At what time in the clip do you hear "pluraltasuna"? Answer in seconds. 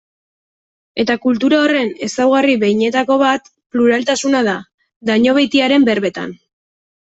3.77-4.45